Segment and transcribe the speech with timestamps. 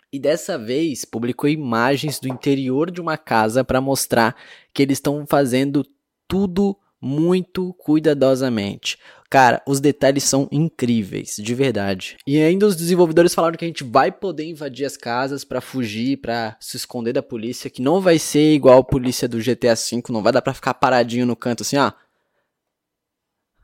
[0.09, 4.37] E dessa vez publicou imagens do interior de uma casa para mostrar
[4.73, 5.85] que eles estão fazendo
[6.29, 8.97] tudo muito cuidadosamente.
[9.29, 12.15] Cara, os detalhes são incríveis, de verdade.
[12.25, 16.21] E ainda os desenvolvedores falaram que a gente vai poder invadir as casas para fugir,
[16.21, 20.03] para se esconder da polícia, que não vai ser igual a polícia do GTA V,
[20.07, 21.91] não vai dar para ficar paradinho no canto assim, ó.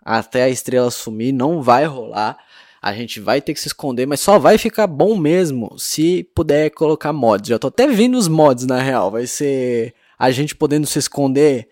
[0.06, 2.38] Até a estrela sumir, não vai rolar.
[2.80, 6.70] A gente vai ter que se esconder, mas só vai ficar bom mesmo se puder
[6.70, 7.50] colocar mods.
[7.50, 9.10] Já tô até vendo os mods na real.
[9.10, 11.68] Vai ser a gente podendo se esconder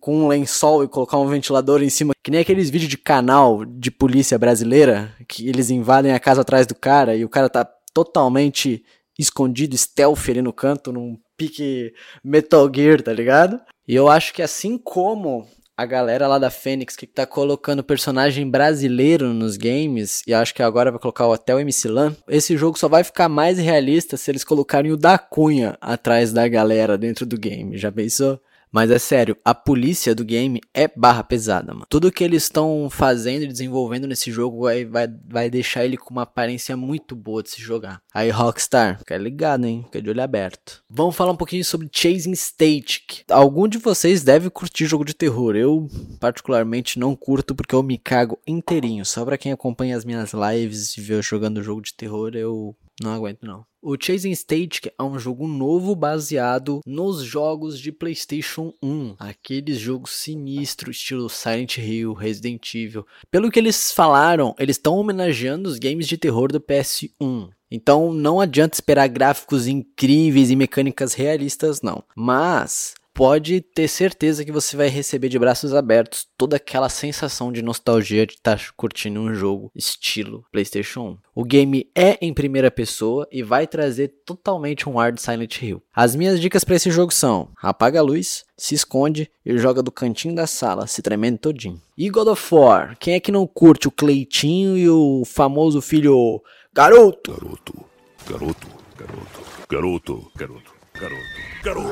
[0.00, 3.64] com um lençol e colocar um ventilador em cima, que nem aqueles vídeos de canal
[3.64, 7.64] de polícia brasileira, que eles invadem a casa atrás do cara e o cara tá
[7.92, 8.82] totalmente
[9.18, 11.92] escondido, stealth ali no canto, num pique
[12.24, 13.60] Metal Gear, tá ligado?
[13.86, 15.46] E eu acho que assim como
[15.76, 20.62] a galera lá da Fênix que tá colocando personagem brasileiro nos games, e acho que
[20.62, 24.30] agora vai colocar até o MC Lan, esse jogo só vai ficar mais realista se
[24.30, 27.76] eles colocarem o da Cunha atrás da galera dentro do game.
[27.76, 28.40] Já pensou?
[28.76, 31.86] Mas é sério, a polícia do game é barra pesada, mano.
[31.88, 36.10] Tudo que eles estão fazendo e desenvolvendo nesse jogo vai, vai, vai deixar ele com
[36.10, 38.02] uma aparência muito boa de se jogar.
[38.12, 39.80] Aí, Rockstar, fica ligado, hein?
[39.86, 40.82] Fica de olho aberto.
[40.90, 43.24] Vamos falar um pouquinho sobre Chasing Static.
[43.30, 45.56] Algum de vocês deve curtir jogo de terror.
[45.56, 45.88] Eu,
[46.20, 49.06] particularmente, não curto porque eu me cago inteirinho.
[49.06, 52.76] Só pra quem acompanha as minhas lives e vê eu jogando jogo de terror, eu
[53.02, 53.64] não aguento não.
[53.82, 60.10] O Chasing Stage é um jogo novo baseado nos jogos de PlayStation 1, aqueles jogos
[60.10, 63.06] sinistros estilo Silent Hill, Resident Evil.
[63.30, 67.50] Pelo que eles falaram, eles estão homenageando os games de terror do PS1.
[67.70, 72.02] Então não adianta esperar gráficos incríveis e mecânicas realistas não.
[72.16, 77.62] Mas pode ter certeza que você vai receber de braços abertos toda aquela sensação de
[77.62, 81.18] nostalgia de estar tá curtindo um jogo estilo PlayStation 1.
[81.34, 85.82] O game é em primeira pessoa e vai trazer totalmente um ar de Silent Hill.
[85.94, 89.90] As minhas dicas para esse jogo são: apaga a luz, se esconde e joga do
[89.90, 91.80] cantinho da sala, se tremendo todinho.
[91.96, 96.42] E God of War, quem é que não curte o Cleitinho e o famoso filho
[96.70, 97.32] Garoto?
[97.32, 97.86] Garoto,
[98.28, 98.68] garoto,
[98.98, 99.40] garoto,
[99.70, 101.22] garoto, garoto, garoto.
[101.62, 101.88] Garoto,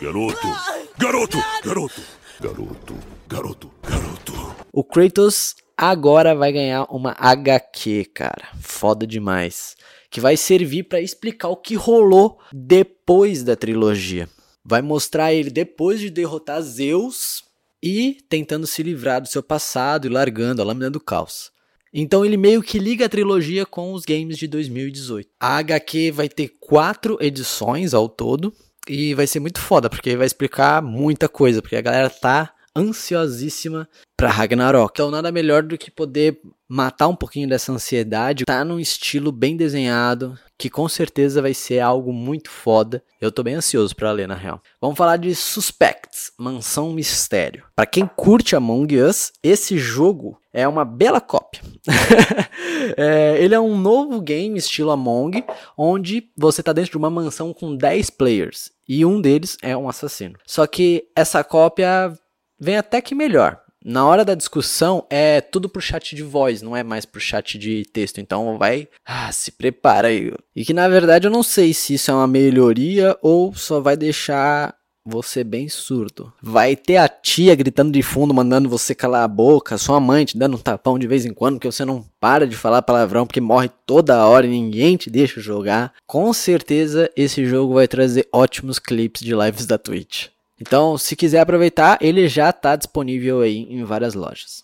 [0.00, 0.46] garoto,
[0.98, 2.02] garoto, garoto,
[2.40, 2.98] garoto,
[3.28, 4.56] garoto, garoto.
[4.72, 8.48] O Kratos agora vai ganhar uma HQ, cara.
[8.60, 9.76] Foda demais.
[10.10, 14.28] Que vai servir para explicar o que rolou depois da trilogia.
[14.64, 17.44] Vai mostrar ele depois de derrotar Zeus
[17.82, 21.52] e tentando se livrar do seu passado e largando a lâmina do caos.
[21.92, 25.28] Então ele meio que liga a trilogia com os games de 2018.
[25.40, 28.52] A HQ vai ter quatro edições ao todo,
[28.88, 33.88] e vai ser muito foda, porque vai explicar muita coisa, porque a galera tá ansiosíssima
[34.16, 34.90] pra Ragnarok.
[34.92, 39.56] Então nada melhor do que poder matar um pouquinho dessa ansiedade, tá num estilo bem
[39.56, 43.02] desenhado, que com certeza vai ser algo muito foda.
[43.20, 44.62] Eu tô bem ansioso para ler na real.
[44.80, 47.64] Vamos falar de Suspects, Mansão Mistério.
[47.74, 51.60] Para quem curte Among Us, esse jogo é uma bela cópia.
[52.96, 55.44] é, ele é um novo game estilo Among,
[55.76, 59.88] onde você tá dentro de uma mansão com 10 players e um deles é um
[59.88, 60.36] assassino.
[60.46, 62.12] Só que essa cópia
[62.60, 63.60] vem até que melhor.
[63.82, 67.58] Na hora da discussão é tudo pro chat de voz, não é mais pro chat
[67.58, 68.20] de texto.
[68.20, 70.30] Então vai, ah, se prepara aí.
[70.54, 73.96] E que na verdade eu não sei se isso é uma melhoria ou só vai
[73.96, 76.30] deixar você bem surdo.
[76.42, 80.36] Vai ter a tia gritando de fundo, mandando você calar a boca, sua mãe te
[80.36, 83.40] dando um tapão de vez em quando, porque você não para de falar palavrão, porque
[83.40, 85.94] morre toda hora e ninguém te deixa jogar.
[86.06, 90.28] Com certeza esse jogo vai trazer ótimos clipes de lives da Twitch.
[90.60, 94.62] Então, se quiser aproveitar, ele já está disponível aí em várias lojas.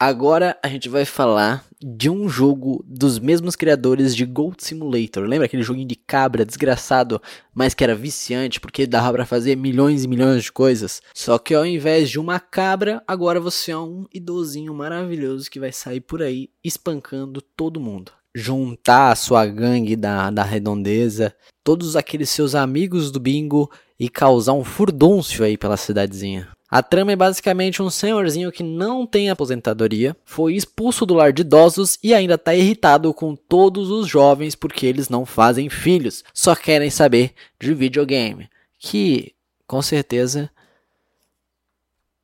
[0.00, 5.24] Agora a gente vai falar de um jogo dos mesmos criadores de Gold Simulator.
[5.24, 7.20] Lembra aquele joguinho de cabra desgraçado,
[7.52, 11.02] mas que era viciante porque dava para fazer milhões e milhões de coisas?
[11.12, 15.72] Só que ao invés de uma cabra, agora você é um idosinho maravilhoso que vai
[15.72, 18.12] sair por aí espancando todo mundo.
[18.32, 21.34] Juntar a sua gangue da, da redondeza,
[21.64, 23.68] todos aqueles seus amigos do bingo
[23.98, 26.48] e causar um furdúncio aí pela cidadezinha.
[26.70, 31.40] A trama é basicamente um senhorzinho que não tem aposentadoria, foi expulso do lar de
[31.40, 36.54] idosos e ainda está irritado com todos os jovens porque eles não fazem filhos, só
[36.54, 38.50] querem saber de videogame.
[38.78, 39.34] Que,
[39.66, 40.50] com certeza,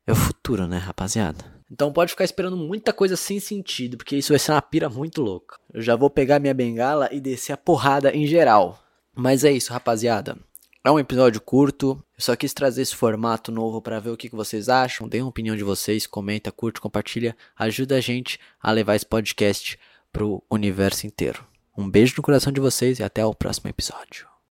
[0.05, 1.55] é o futuro, né, rapaziada?
[1.71, 5.23] Então pode ficar esperando muita coisa sem sentido, porque isso vai ser uma pira muito
[5.23, 5.57] louca.
[5.73, 8.79] Eu já vou pegar minha bengala e descer a porrada em geral.
[9.15, 10.37] Mas é isso, rapaziada.
[10.85, 14.29] É um episódio curto, eu só quis trazer esse formato novo para ver o que,
[14.29, 15.07] vocês acham.
[15.07, 19.79] Deem uma opinião de vocês, comenta, curte, compartilha, ajuda a gente a levar esse podcast
[20.13, 21.43] pro universo inteiro.
[21.75, 24.34] Um beijo no coração de vocês e até o próximo episódio.